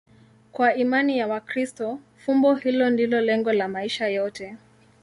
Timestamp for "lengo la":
3.21-3.67